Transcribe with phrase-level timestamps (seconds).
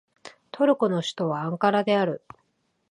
[0.49, 2.23] トルコの首都はアンカラである